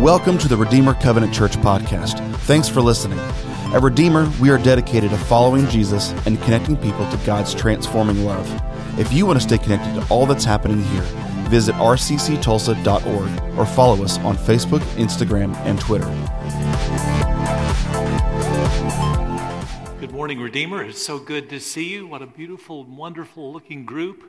[0.00, 2.34] Welcome to the Redeemer Covenant Church podcast.
[2.40, 3.18] Thanks for listening.
[3.74, 8.50] At Redeemer, we are dedicated to following Jesus and connecting people to God's transforming love.
[8.98, 11.02] If you want to stay connected to all that's happening here,
[11.50, 16.06] visit rcctulsa.org or follow us on Facebook, Instagram, and Twitter.
[20.00, 20.82] Good morning, Redeemer.
[20.84, 22.06] It's so good to see you.
[22.06, 24.24] What a beautiful, wonderful looking group.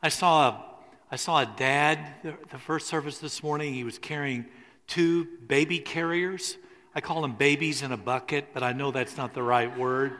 [0.00, 0.69] I saw a,
[1.12, 3.74] I saw a dad the, first service this morning.
[3.74, 4.46] He was carrying
[4.86, 6.56] two baby carriers.
[6.94, 10.12] I call them babies in a bucket, but I know that's not the right word.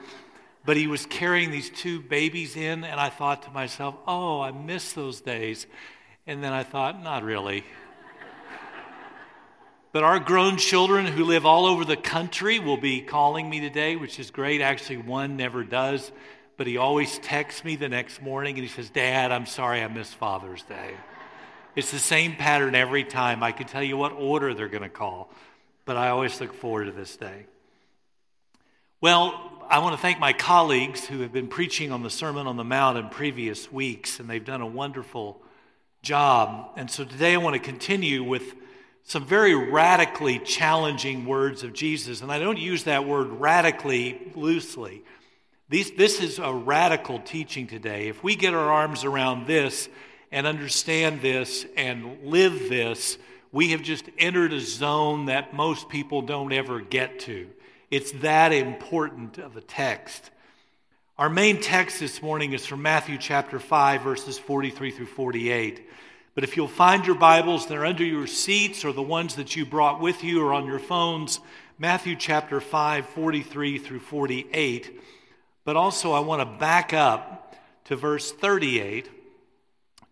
[0.64, 4.50] But he was carrying these two babies in, and I thought to myself, oh, I
[4.50, 5.68] miss those days.
[6.26, 7.64] And then I thought, not really.
[9.92, 13.94] but our grown children who live all over the country will be calling me today,
[13.94, 14.60] which is great.
[14.60, 16.10] Actually, one never does,
[16.60, 19.88] but he always texts me the next morning and he says, Dad, I'm sorry I
[19.88, 20.90] missed Father's Day.
[21.74, 23.42] It's the same pattern every time.
[23.42, 25.32] I can tell you what order they're going to call,
[25.86, 27.46] but I always look forward to this day.
[29.00, 32.58] Well, I want to thank my colleagues who have been preaching on the Sermon on
[32.58, 35.40] the Mount in previous weeks, and they've done a wonderful
[36.02, 36.72] job.
[36.76, 38.52] And so today I want to continue with
[39.04, 42.20] some very radically challenging words of Jesus.
[42.20, 45.04] And I don't use that word radically loosely.
[45.70, 48.08] These, this is a radical teaching today.
[48.08, 49.88] If we get our arms around this,
[50.32, 53.18] and understand this and live this,
[53.52, 57.48] we have just entered a zone that most people don't ever get to.
[57.90, 60.30] It's that important of a text.
[61.18, 65.86] Our main text this morning is from Matthew chapter 5, verses 43 through 48.
[66.34, 69.66] But if you'll find your Bibles, they're under your seats or the ones that you
[69.66, 71.40] brought with you or on your phones.
[71.76, 75.00] Matthew chapter 5, 43 through 48.
[75.64, 79.10] But also, I want to back up to verse 38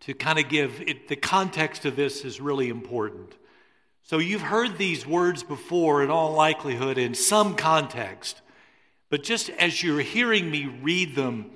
[0.00, 3.34] to kind of give it, the context of this is really important.
[4.02, 8.40] So you've heard these words before, in all likelihood, in some context.
[9.10, 11.50] But just as you're hearing me read them,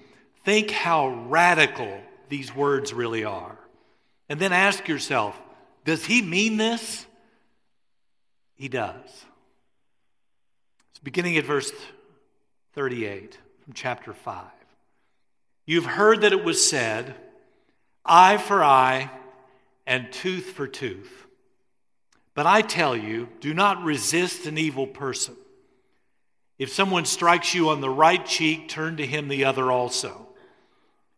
[0.45, 3.59] think how radical these words really are.
[4.29, 5.39] And then ask yourself
[5.85, 7.07] does he mean this?
[8.55, 9.25] He does.
[10.91, 11.73] It's beginning at verse
[12.75, 14.45] 38 from chapter 5.
[15.67, 17.15] You've heard that it was said,
[18.05, 19.11] eye for eye
[19.87, 21.27] and tooth for tooth.
[22.35, 25.37] But I tell you, do not resist an evil person.
[26.59, 30.29] If someone strikes you on the right cheek, turn to him the other also.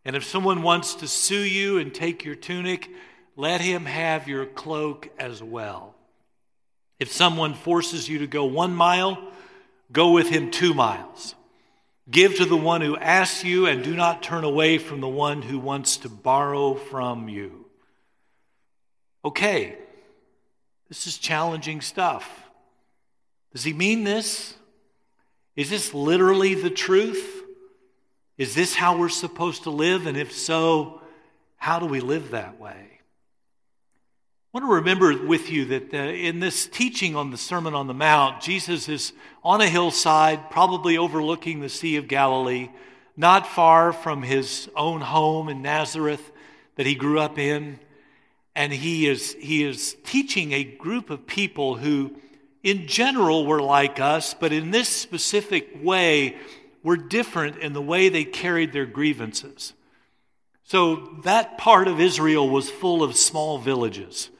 [0.05, 2.91] And if someone wants to sue you and take your tunic,
[3.37, 5.95] let him have your cloak as well.
[7.01, 9.33] If someone forces you to go one mile,
[9.91, 11.35] go with him two miles.
[12.11, 15.43] Give to the one who asks you, and do not turn away from the one
[15.43, 17.65] who wants to borrow from you.
[19.25, 19.77] Okay,
[20.89, 22.29] this is challenging stuff.
[23.53, 24.55] Does he mean this?
[25.57, 27.43] Is this literally the truth?
[28.37, 30.07] Is this how we're supposed to live?
[30.07, 31.01] And if so,
[31.57, 32.94] how do we live that way?
[34.55, 37.89] I want to remember with you that uh, in this teaching on the Sermon on
[37.89, 42.71] the Mount, Jesus is on a hillside, probably overlooking the Sea of Galilee,
[43.17, 46.31] not far from his own home in Nazareth
[46.77, 47.81] that he grew up in.
[48.55, 52.15] And he is, he is teaching a group of people who,
[52.63, 56.37] in general, were like us, but in this specific way,
[56.85, 59.73] were different in the way they carried their grievances.
[60.63, 64.31] So that part of Israel was full of small villages.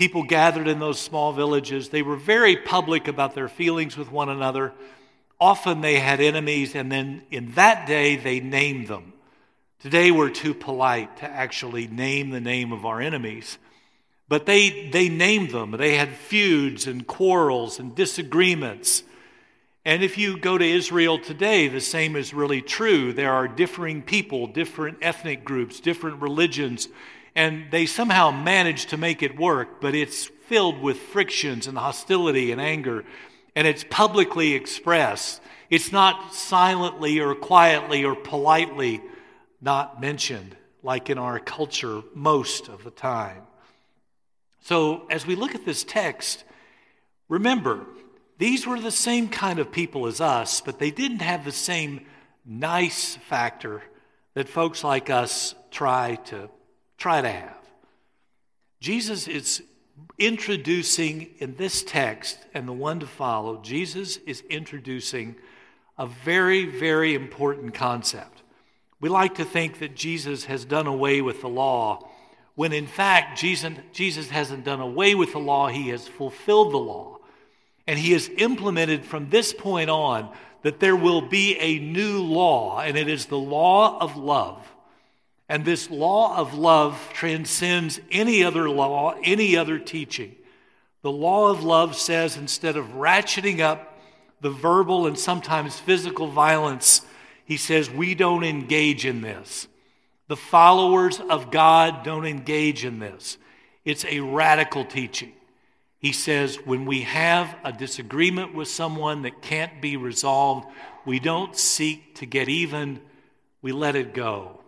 [0.00, 1.90] People gathered in those small villages.
[1.90, 4.72] They were very public about their feelings with one another.
[5.38, 9.12] Often they had enemies, and then in that day they named them.
[9.78, 13.58] Today we're too polite to actually name the name of our enemies.
[14.26, 15.72] But they, they named them.
[15.72, 19.02] They had feuds and quarrels and disagreements.
[19.84, 23.12] And if you go to Israel today, the same is really true.
[23.12, 26.88] There are differing people, different ethnic groups, different religions,
[27.34, 32.50] and they somehow manage to make it work, but it's filled with frictions and hostility
[32.52, 33.04] and anger,
[33.54, 35.40] and it's publicly expressed.
[35.68, 39.00] It's not silently or quietly or politely
[39.60, 43.42] not mentioned, like in our culture most of the time.
[44.62, 46.44] So, as we look at this text,
[47.28, 47.86] remember,
[48.38, 52.06] these were the same kind of people as us, but they didn't have the same
[52.44, 53.82] nice factor
[54.34, 56.50] that folks like us try to
[57.00, 57.56] try to have.
[58.78, 59.64] Jesus is
[60.18, 65.34] introducing in this text and the one to follow, Jesus is introducing
[65.98, 68.42] a very, very important concept.
[69.00, 72.08] We like to think that Jesus has done away with the law
[72.60, 76.78] when in fact Jesus, Jesus hasn't done away with the law, he has fulfilled the
[76.78, 77.16] law.
[77.86, 80.30] And he has implemented from this point on
[80.60, 84.69] that there will be a new law, and it is the law of love.
[85.50, 90.36] And this law of love transcends any other law, any other teaching.
[91.02, 93.98] The law of love says instead of ratcheting up
[94.40, 97.02] the verbal and sometimes physical violence,
[97.44, 99.66] he says we don't engage in this.
[100.28, 103.36] The followers of God don't engage in this.
[103.84, 105.32] It's a radical teaching.
[105.98, 110.68] He says when we have a disagreement with someone that can't be resolved,
[111.04, 113.00] we don't seek to get even,
[113.62, 114.59] we let it go.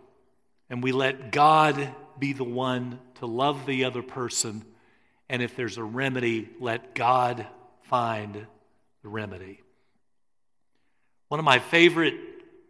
[0.73, 4.65] And we let God be the one to love the other person.
[5.29, 7.45] And if there's a remedy, let God
[7.83, 8.47] find
[9.03, 9.61] the remedy.
[11.27, 12.15] One of my favorite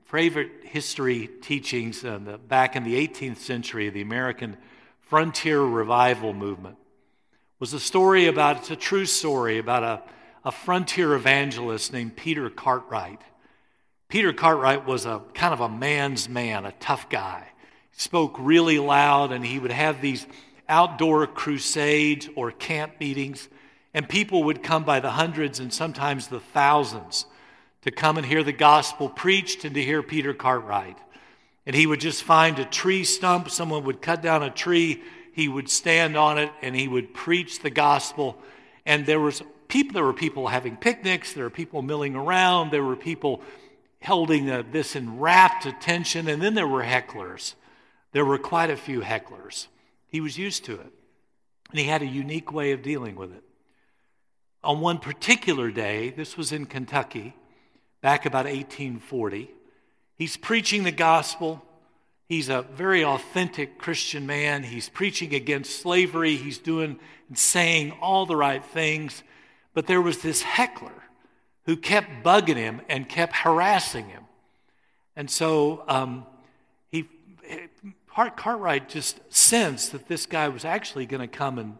[0.03, 4.57] favorite history teachings in the, back in the 18th century, the American
[4.99, 6.75] frontier revival movement,
[7.57, 10.03] was a story about, it's a true story about a,
[10.43, 13.21] a frontier evangelist named Peter Cartwright.
[14.09, 17.47] Peter Cartwright was a kind of a man's man, a tough guy.
[17.93, 20.25] Spoke really loud, and he would have these
[20.67, 23.49] outdoor crusades or camp meetings,
[23.93, 27.25] and people would come by the hundreds and sometimes the thousands
[27.83, 30.97] to come and hear the gospel preached and to hear Peter Cartwright.
[31.65, 35.03] And he would just find a tree stump, someone would cut down a tree,
[35.33, 38.37] he would stand on it and he would preach the gospel.
[38.85, 42.83] And there was people there were people having picnics, there were people milling around, there
[42.83, 43.41] were people
[44.03, 47.55] holding uh, this in rapt attention, and then there were hecklers.
[48.13, 49.67] There were quite a few hecklers.
[50.07, 50.93] He was used to it.
[51.71, 53.43] And he had a unique way of dealing with it.
[54.63, 57.35] On one particular day, this was in Kentucky,
[58.01, 59.49] back about 1840.
[60.15, 61.63] He's preaching the gospel.
[62.29, 64.63] He's a very authentic Christian man.
[64.63, 66.35] He's preaching against slavery.
[66.35, 69.23] He's doing and saying all the right things.
[69.73, 71.03] But there was this heckler
[71.65, 74.23] who kept bugging him and kept harassing him.
[75.15, 76.25] And so um,
[76.89, 77.09] he,
[78.13, 81.75] Hart Cartwright just sensed that this guy was actually going to come and,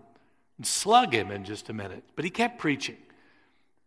[0.58, 2.04] and slug him in just a minute.
[2.16, 2.98] But he kept preaching.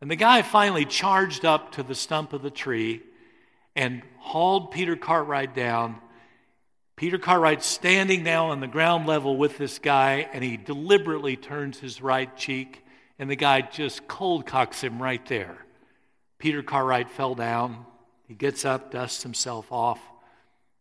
[0.01, 3.03] And the guy finally charged up to the stump of the tree
[3.75, 5.97] and hauled Peter Cartwright down.
[6.95, 11.81] Peter Cartwright standing now on the ground level with this guy, and he deliberately turns
[11.81, 12.85] his right cheek,
[13.19, 15.59] and the guy just cold cocks him right there.
[16.39, 17.87] Peter Cartwright fell down.
[18.29, 19.99] He gets up, dusts himself off.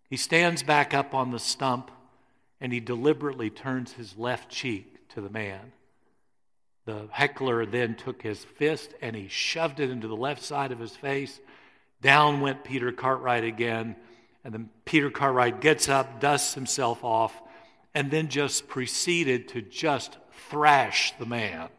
[0.10, 1.92] He stands back up on the stump,
[2.62, 5.72] and he deliberately turns his left cheek to the man.
[6.86, 10.80] The heckler then took his fist and he shoved it into the left side of
[10.80, 11.40] his face.
[12.02, 13.96] Down went Peter Cartwright again.
[14.44, 17.42] And then Peter Cartwright gets up, dusts himself off,
[17.96, 20.18] and then just proceeded to just
[20.50, 21.69] thrash the man.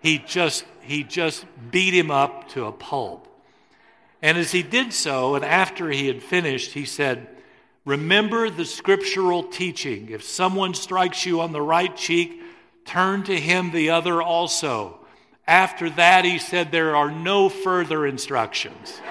[0.00, 3.28] He just, he just beat him up to a pulp.
[4.22, 7.26] And as he did so, and after he had finished, he said,
[7.84, 10.10] Remember the scriptural teaching.
[10.10, 12.40] If someone strikes you on the right cheek,
[12.84, 14.98] Turn to him the other also.
[15.46, 19.00] After that, he said, There are no further instructions.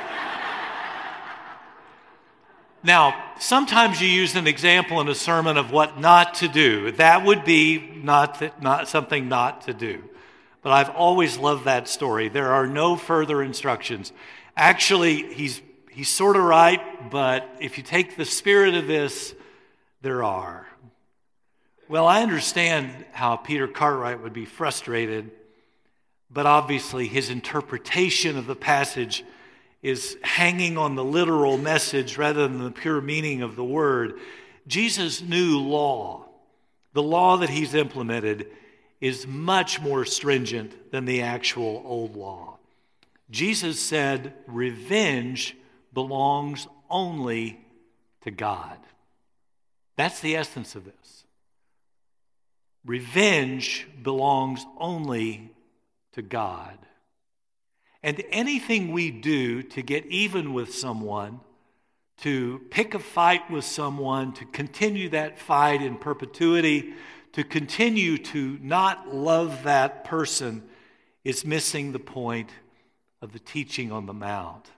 [2.84, 6.92] now, sometimes you use an example in a sermon of what not to do.
[6.94, 10.04] That would be not, th- not something not to do.
[10.62, 12.30] But I've always loved that story.
[12.30, 14.12] There are no further instructions.
[14.56, 19.34] Actually, he's, he's sort of right, but if you take the spirit of this,
[20.02, 20.68] there are.
[21.88, 25.32] Well, I understand how Peter Cartwright would be frustrated,
[26.30, 29.24] but obviously his interpretation of the passage
[29.82, 34.20] is hanging on the literal message rather than the pure meaning of the word.
[34.68, 36.26] Jesus' new law,
[36.94, 38.48] the law that he's implemented,
[39.00, 42.51] is much more stringent than the actual old law.
[43.32, 45.56] Jesus said, Revenge
[45.94, 47.66] belongs only
[48.22, 48.78] to God.
[49.96, 51.26] That's the essence of this.
[52.86, 55.54] Revenge belongs only
[56.14, 56.78] to God.
[58.04, 61.40] And anything we do to get even with someone,
[62.18, 66.94] to pick a fight with someone, to continue that fight in perpetuity,
[67.34, 70.64] to continue to not love that person,
[71.24, 72.50] is missing the point
[73.22, 74.70] of the teaching on the Mount.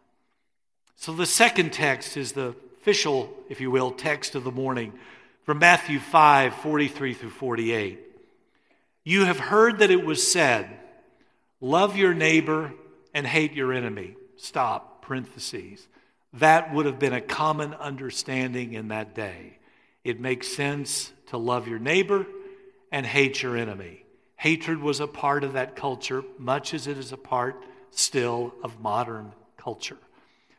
[0.96, 4.94] So the second text is the official, if you will, text of the morning
[5.44, 8.00] from Matthew 5 43 through 48.
[9.04, 10.70] You have heard that it was said,
[11.60, 12.74] Love your neighbor
[13.14, 14.16] and hate your enemy.
[14.36, 15.88] Stop, parentheses.
[16.34, 19.58] That would have been a common understanding in that day.
[20.04, 22.26] It makes sense to love your neighbor
[22.92, 24.04] and hate your enemy.
[24.36, 27.64] Hatred was a part of that culture, much as it is a part
[27.96, 29.98] still of modern culture.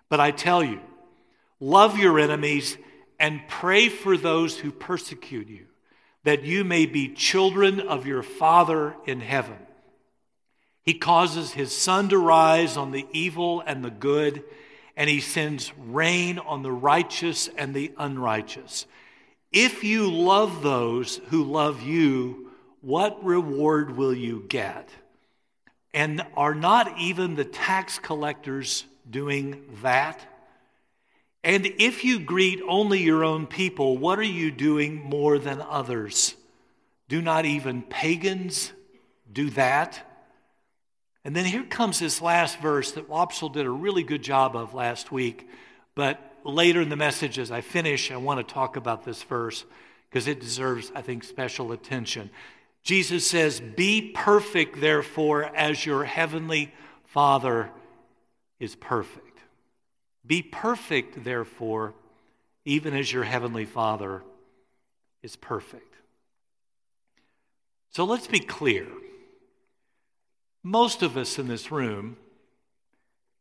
[0.09, 0.81] But I tell you,
[1.61, 2.77] love your enemies
[3.19, 5.67] and pray for those who persecute you,
[6.25, 9.59] that you may be children of your Father in heaven.
[10.83, 14.45] He causes his sun to rise on the evil and the good,
[14.97, 18.87] and he sends rain on the righteous and the unrighteous.
[19.51, 22.51] If you love those who love you,
[22.81, 24.91] what reward will you get?
[25.95, 30.21] And are not even the tax collectors doing that?
[31.45, 36.35] And if you greet only your own people, what are you doing more than others?
[37.09, 38.73] Do not even pagans
[39.33, 40.05] do that?
[41.25, 44.75] And then here comes this last verse that Wopsle did a really good job of
[44.75, 45.49] last week.
[45.95, 49.65] But later in the message, as I finish, I want to talk about this verse
[50.11, 52.31] because it deserves, I think, special attention.
[52.85, 56.73] Jesus says, Be perfect, therefore, as your heavenly
[57.07, 57.71] Father
[58.61, 59.41] is perfect.
[60.27, 61.95] Be perfect, therefore,
[62.65, 64.23] even as your heavenly Father
[65.23, 65.95] is perfect.
[67.91, 68.87] So let's be clear.
[70.63, 72.17] Most of us in this room,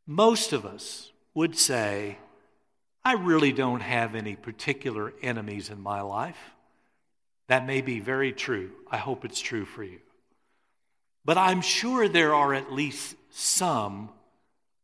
[0.05, 2.17] most of us would say,
[3.03, 6.53] I really don't have any particular enemies in my life.
[7.53, 8.71] That may be very true.
[8.89, 9.99] I hope it's true for you.
[11.23, 14.09] But I'm sure there are at least some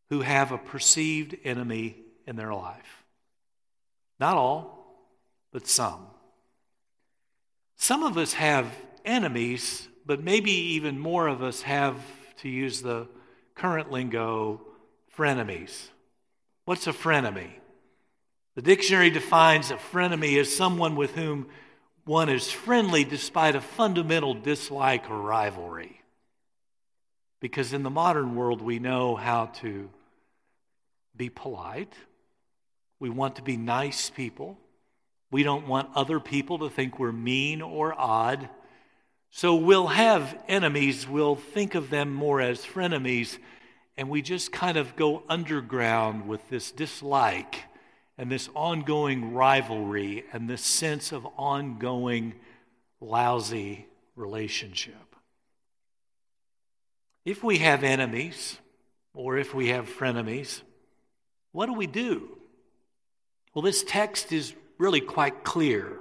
[0.09, 1.95] who have a perceived enemy
[2.27, 3.05] in their life.
[4.19, 5.01] Not all,
[5.51, 6.05] but some.
[7.75, 8.67] Some of us have
[9.03, 11.95] enemies, but maybe even more of us have
[12.41, 13.07] to use the
[13.55, 14.61] current lingo,
[15.17, 15.87] frenemies.
[16.65, 17.49] What's a frenemy?
[18.53, 21.47] The dictionary defines a frenemy as someone with whom
[22.09, 26.01] one is friendly despite a fundamental dislike or rivalry.
[27.39, 29.91] Because in the modern world, we know how to
[31.15, 31.93] be polite.
[32.99, 34.57] We want to be nice people.
[35.29, 38.49] We don't want other people to think we're mean or odd.
[39.29, 43.37] So we'll have enemies, we'll think of them more as frenemies,
[43.97, 47.68] and we just kind of go underground with this dislike
[48.19, 52.33] and this ongoing rivalry and this sense of ongoing
[52.99, 55.15] lousy relationship.
[57.23, 58.57] If we have enemies,
[59.13, 60.61] or if we have frenemies,
[61.53, 62.37] what do we do?
[63.53, 65.99] Well, this text is really quite clear.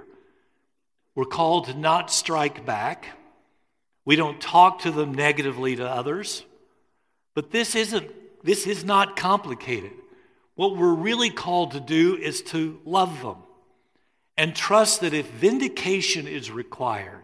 [1.15, 3.05] We're called to not strike back.
[4.03, 6.43] We don't talk to them negatively to others.
[7.33, 8.11] But this isn't
[8.43, 9.91] this is not complicated.
[10.59, 13.37] What we're really called to do is to love them
[14.35, 17.23] and trust that if vindication is required,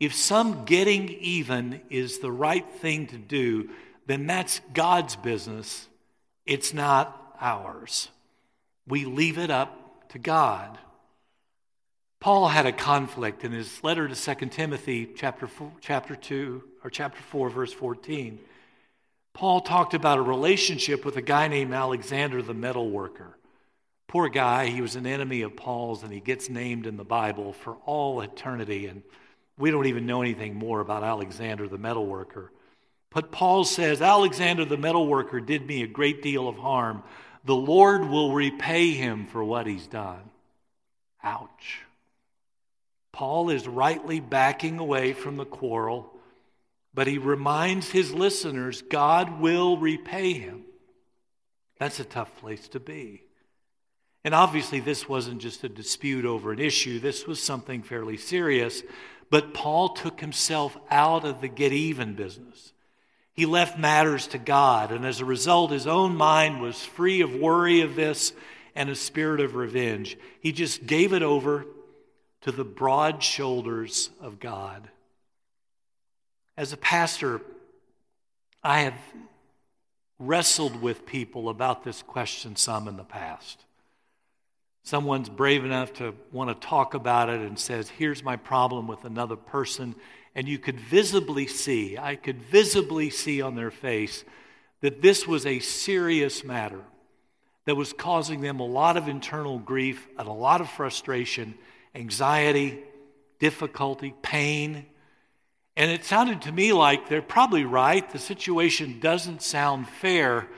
[0.00, 3.70] if some getting even is the right thing to do,
[4.08, 5.86] then that's God's business.
[6.44, 8.08] It's not ours.
[8.88, 10.76] We leave it up to God.
[12.18, 16.90] Paul had a conflict in his letter to 2 Timothy chapter, four, chapter 2 or
[16.90, 18.40] chapter 4 verse 14.
[19.36, 23.36] Paul talked about a relationship with a guy named Alexander the metal worker.
[24.08, 27.52] Poor guy, he was an enemy of Paul's and he gets named in the Bible
[27.52, 29.02] for all eternity and
[29.58, 32.50] we don't even know anything more about Alexander the metal worker.
[33.10, 37.02] But Paul says Alexander the metal worker did me a great deal of harm.
[37.44, 40.30] The Lord will repay him for what he's done.
[41.22, 41.82] Ouch.
[43.12, 46.15] Paul is rightly backing away from the quarrel,
[46.96, 50.64] but he reminds his listeners God will repay him.
[51.78, 53.22] That's a tough place to be.
[54.24, 58.82] And obviously, this wasn't just a dispute over an issue, this was something fairly serious.
[59.28, 62.72] But Paul took himself out of the get even business.
[63.34, 67.34] He left matters to God, and as a result, his own mind was free of
[67.34, 68.32] worry of this
[68.74, 70.16] and a spirit of revenge.
[70.40, 71.66] He just gave it over
[72.42, 74.88] to the broad shoulders of God.
[76.56, 77.40] As a pastor,
[78.62, 78.98] I have
[80.18, 83.64] wrestled with people about this question some in the past.
[84.82, 89.04] Someone's brave enough to want to talk about it and says, Here's my problem with
[89.04, 89.94] another person.
[90.34, 94.24] And you could visibly see, I could visibly see on their face
[94.80, 96.82] that this was a serious matter
[97.64, 101.54] that was causing them a lot of internal grief and a lot of frustration
[101.94, 102.78] anxiety,
[103.38, 104.86] difficulty, pain.
[105.76, 108.08] And it sounded to me like they're probably right.
[108.10, 110.48] The situation doesn't sound fair.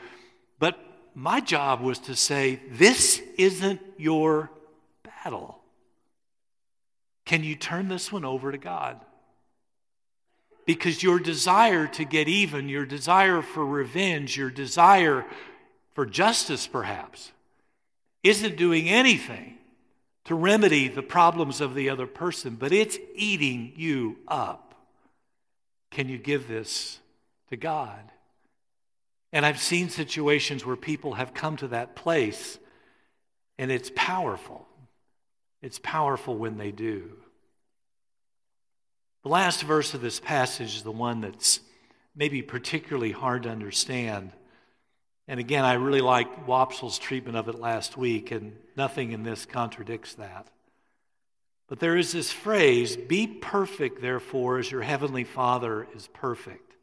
[0.60, 0.78] But
[1.14, 4.50] my job was to say, this isn't your
[5.02, 5.60] battle.
[7.24, 9.00] can you turn this one over to God?
[10.64, 15.26] Because your desire to get even, your desire for revenge, your desire
[15.94, 17.32] for justice, perhaps,
[18.22, 19.58] isn't doing anything
[20.24, 24.67] to remedy the problems of the other person, but it's eating you up.
[25.90, 26.98] Can you give this
[27.50, 28.00] to God?
[29.32, 32.58] And I've seen situations where people have come to that place,
[33.58, 34.66] and it's powerful.
[35.60, 37.10] It's powerful when they do.
[39.22, 41.60] The last verse of this passage is the one that's
[42.14, 44.32] maybe particularly hard to understand.
[45.26, 49.44] And again, I really like Wopsel's treatment of it last week, and nothing in this
[49.44, 50.48] contradicts that.
[51.68, 56.74] But there is this phrase be perfect, therefore, as your heavenly Father is perfect.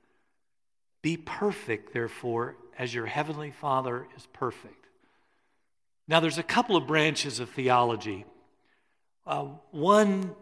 [1.02, 4.88] Be perfect, therefore, as your heavenly Father is perfect.
[6.08, 8.26] Now, there's a couple of branches of theology.
[9.26, 10.36] Uh, one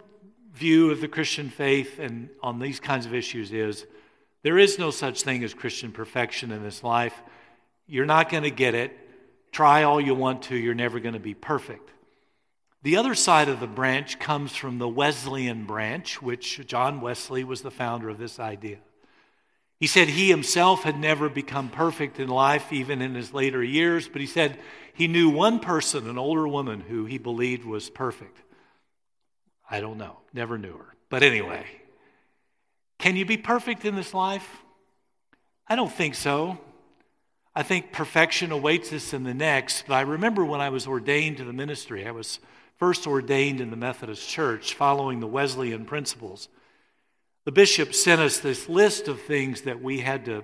[0.54, 3.86] view of the Christian faith and on these kinds of issues is
[4.44, 7.16] there is no such thing as Christian perfection in this life.
[7.88, 8.98] You're not going to get it.
[9.52, 11.92] Try all you want to, you're never going to be perfect.
[12.84, 17.62] The other side of the branch comes from the Wesleyan branch, which John Wesley was
[17.62, 18.80] the founder of this idea.
[19.80, 24.10] He said he himself had never become perfect in life, even in his later years,
[24.10, 24.60] but he said
[24.94, 28.38] he knew one person, an older woman, who he believed was perfect.
[29.70, 30.94] I don't know, never knew her.
[31.10, 31.66] But anyway,
[33.00, 34.48] can you be perfect in this life?
[35.68, 36.58] I don't think so.
[37.56, 39.86] I think perfection awaits us in the next.
[39.88, 42.40] But I remember when I was ordained to the ministry, I was
[42.84, 46.50] first ordained in the Methodist Church following the Wesleyan principles.
[47.46, 50.44] The bishop sent us this list of things that we had to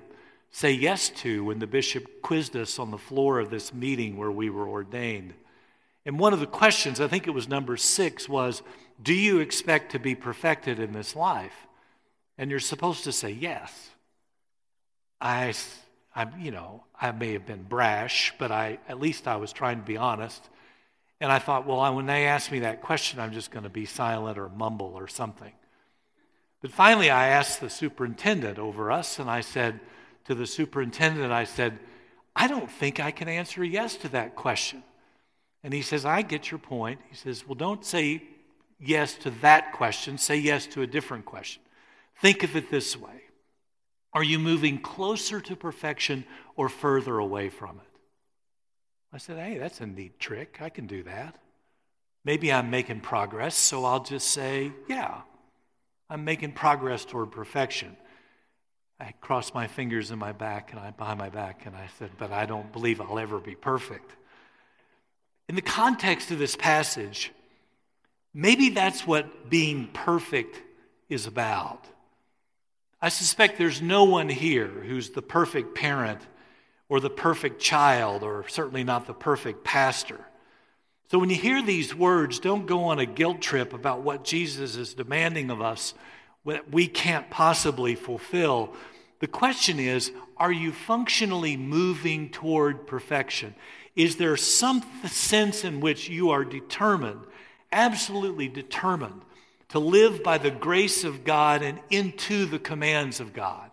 [0.50, 4.31] say yes to when the bishop quizzed us on the floor of this meeting where
[4.31, 5.34] we were ordained.
[6.05, 8.62] And one of the questions, I think it was number six, was
[9.03, 11.67] Do you expect to be perfected in this life?
[12.38, 13.89] And you're supposed to say yes.
[15.19, 15.54] I,
[16.15, 19.82] I, you know, I may have been brash, but I, at least I was trying
[19.82, 20.49] to be honest.
[21.21, 23.86] And I thought, well, when they ask me that question, I'm just going to be
[23.86, 25.51] silent or mumble or something.
[26.62, 29.79] But finally, I asked the superintendent over us, and I said
[30.25, 31.79] to the superintendent, I said,
[32.36, 34.84] I don't think I can answer yes to that question.
[35.63, 36.99] And he says, I get your point.
[37.10, 38.23] He says, Well, don't say
[38.79, 41.62] yes to that question, say yes to a different question.
[42.21, 43.23] Think of it this way
[44.13, 47.88] Are you moving closer to perfection or further away from it?
[49.12, 50.60] I said, Hey, that's a neat trick.
[50.62, 51.36] I can do that.
[52.26, 55.22] Maybe I'm making progress, so I'll just say, Yeah,
[56.10, 57.95] I'm making progress toward perfection.
[59.00, 62.12] I crossed my fingers in my back and I behind my back and I said,
[62.17, 64.12] but I don't believe I'll ever be perfect.
[65.48, 67.32] In the context of this passage,
[68.34, 70.62] maybe that's what being perfect
[71.08, 71.86] is about.
[73.02, 76.19] I suspect there's no one here who's the perfect parent
[76.89, 80.19] or the perfect child or certainly not the perfect pastor.
[81.12, 84.75] So when you hear these words, don't go on a guilt trip about what Jesus
[84.75, 85.93] is demanding of us
[86.45, 88.73] that we can't possibly fulfill.
[89.19, 93.56] The question is are you functionally moving toward perfection?
[93.95, 97.21] Is there some sense in which you are determined,
[97.71, 99.21] absolutely determined,
[99.69, 103.68] to live by the grace of God and into the commands of God?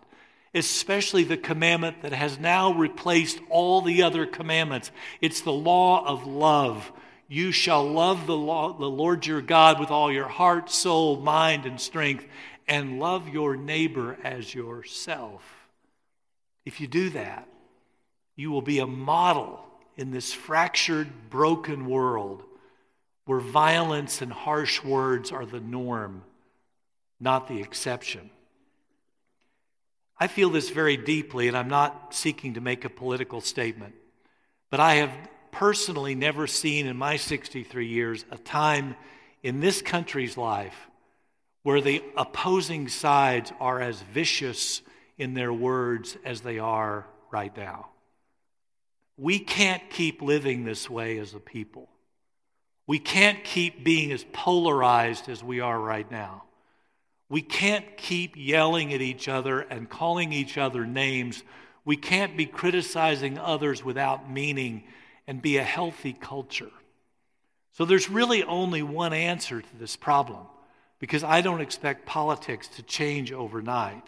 [0.57, 4.91] Especially the commandment that has now replaced all the other commandments.
[5.21, 6.91] It's the law of love
[7.27, 11.65] you shall love the, law, the Lord your God with all your heart, soul, mind,
[11.65, 12.25] and strength,
[12.67, 15.43] and love your neighbor as yourself.
[16.65, 17.47] If you do that,
[18.35, 19.59] you will be a model
[19.97, 22.43] in this fractured, broken world
[23.25, 26.23] where violence and harsh words are the norm,
[27.19, 28.29] not the exception.
[30.19, 33.93] I feel this very deeply, and I'm not seeking to make a political statement,
[34.71, 35.11] but I have
[35.51, 38.95] personally never seen in my 63 years a time
[39.43, 40.75] in this country's life
[41.63, 44.81] where the opposing sides are as vicious
[45.17, 47.89] in their words as they are right now.
[49.17, 51.89] We can't keep living this way as a people.
[52.85, 56.43] We can't keep being as polarized as we are right now.
[57.29, 61.43] We can't keep yelling at each other and calling each other names.
[61.83, 64.83] We can't be criticizing others without meaning
[65.27, 66.71] and be a healthy culture.
[67.73, 70.47] So there's really only one answer to this problem
[70.99, 74.03] because I don't expect politics to change overnight.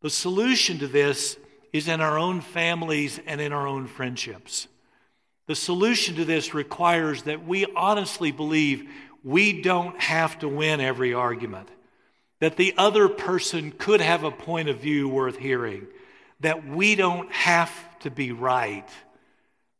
[0.00, 1.36] The solution to this
[1.72, 4.66] is in our own families and in our own friendships.
[5.46, 8.88] The solution to this requires that we honestly believe
[9.24, 11.68] we don't have to win every argument,
[12.40, 15.86] that the other person could have a point of view worth hearing,
[16.40, 18.88] that we don't have to be right,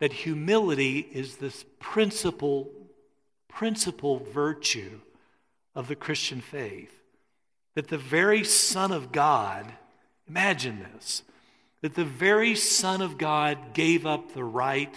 [0.00, 2.68] that humility is this principal,
[3.48, 5.00] principal virtue
[5.74, 6.92] of the Christian faith.
[7.74, 9.66] That the very Son of God,
[10.28, 11.22] imagine this,
[11.80, 14.94] that the very Son of God gave up the right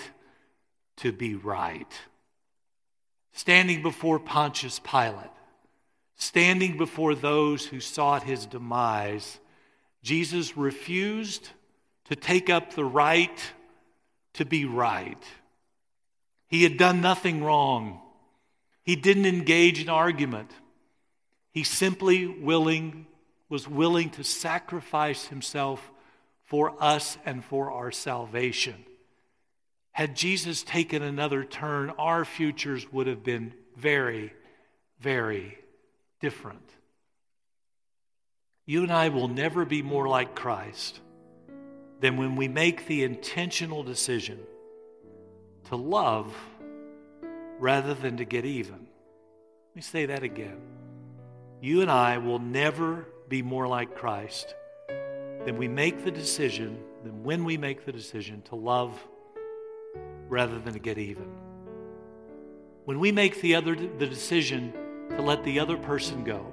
[0.98, 1.92] to be right.
[3.34, 5.30] Standing before Pontius Pilate,
[6.22, 9.40] standing before those who sought his demise,
[10.04, 11.50] Jesus refused
[12.06, 13.42] to take up the right
[14.34, 15.24] to be right.
[16.48, 18.02] He had done nothing wrong.
[18.84, 20.52] He didn't engage in argument.
[21.54, 23.08] He simply willing
[23.50, 25.92] was willing to sacrifice himself
[26.44, 28.76] for us and for our salvation.
[29.92, 34.32] Had Jesus taken another turn, our futures would have been very,
[35.02, 35.58] very
[36.22, 36.70] different.
[38.66, 41.00] You and I will never be more like Christ
[42.00, 44.40] than when we make the intentional decision
[45.66, 46.34] to love
[47.60, 48.88] rather than to get even.
[49.70, 50.58] Let me say that again.
[51.62, 54.56] You and I will never be more like Christ
[55.46, 59.00] than we make the decision, than when we make the decision to love
[60.28, 61.28] rather than to get even.
[62.86, 64.74] When we make the other the decision
[65.22, 66.44] to let the other person go,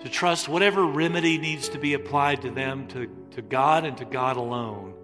[0.00, 4.04] to trust whatever remedy needs to be applied to them to, to God and to
[4.04, 4.94] God alone,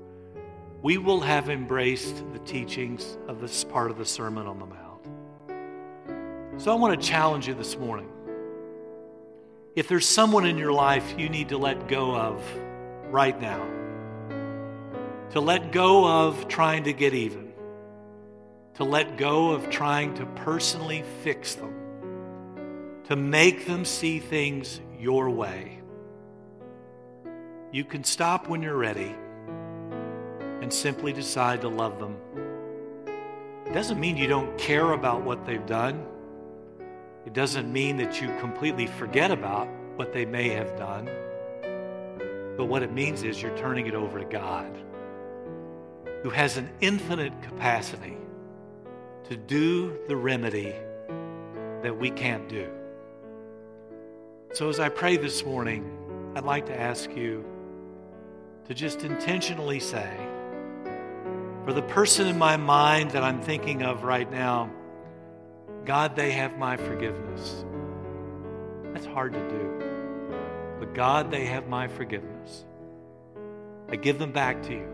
[0.83, 6.61] we will have embraced the teachings of this part of the Sermon on the Mount.
[6.61, 8.09] So I want to challenge you this morning.
[9.75, 12.45] If there's someone in your life you need to let go of
[13.11, 13.67] right now,
[15.31, 17.53] to let go of trying to get even,
[18.75, 21.82] to let go of trying to personally fix them,
[23.09, 25.81] to make them see things your way.
[27.73, 29.15] You can stop when you're ready
[30.61, 32.17] and simply decide to love them.
[33.67, 36.07] It doesn't mean you don't care about what they've done.
[37.27, 41.07] It doesn't mean that you completely forget about what they may have done.
[42.57, 44.77] But what it means is you're turning it over to God,
[46.23, 48.19] who has an infinite capacity
[49.25, 50.75] to do the remedy
[51.83, 52.69] that we can't do.
[54.55, 55.91] So, as I pray this morning,
[56.37, 57.43] I'd like to ask you
[58.69, 60.15] to just intentionally say,
[61.65, 64.71] for the person in my mind that I'm thinking of right now,
[65.87, 67.65] God, they have my forgiveness.
[68.93, 70.77] That's hard to do.
[70.81, 72.67] But God, they have my forgiveness.
[73.89, 74.89] I give them back to you.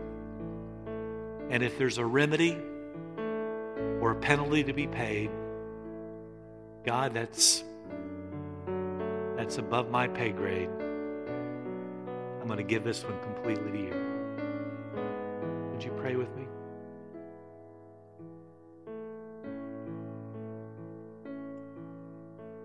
[1.49, 2.57] And if there's a remedy
[3.99, 5.29] or a penalty to be paid,
[6.85, 7.61] God, that's
[9.49, 10.69] that's above my pay grade.
[12.39, 13.93] I'm going to give this one completely to you.
[15.71, 16.45] Would you pray with me?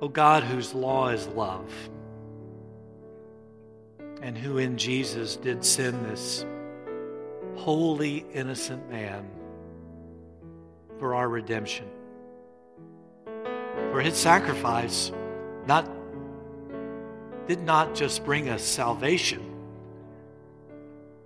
[0.02, 1.72] O God, whose law is love,
[4.20, 6.44] and who in Jesus did send this
[7.56, 9.26] holy, innocent man
[10.98, 11.86] for our redemption.
[13.90, 15.12] For his sacrifice
[15.66, 15.88] not,
[17.46, 19.54] did not just bring us salvation,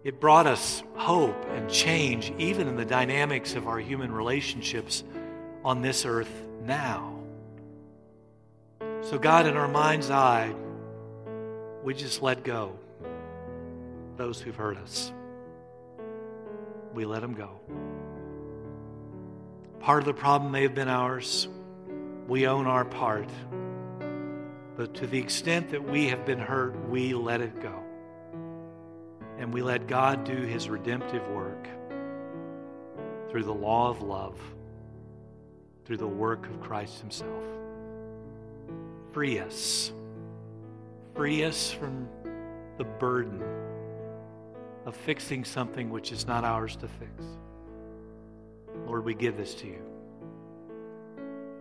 [0.05, 5.05] it brought us hope and change, even in the dynamics of our human relationships
[5.65, 6.33] on this earth
[6.65, 7.19] now.
[9.03, 10.55] So, God, in our mind's eye,
[11.83, 12.79] we just let go
[14.17, 15.13] those who've hurt us.
[16.93, 17.61] We let them go.
[19.81, 21.49] Part of the problem may have been ours.
[22.27, 23.29] We own our part.
[24.79, 27.83] But to the extent that we have been hurt, we let it go.
[29.37, 31.67] And we let God do his redemptive work
[33.29, 34.41] through the law of love,
[35.85, 37.43] through the work of Christ himself.
[39.11, 39.91] Free us.
[41.17, 42.09] Free us from
[42.77, 43.43] the burden
[44.87, 47.25] of fixing something which is not ours to fix.
[48.87, 49.83] Lord, we give this to you.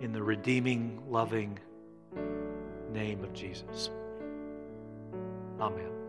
[0.02, 1.58] In the redeeming, loving
[2.94, 3.90] name of Jesus.
[5.60, 6.07] Amen.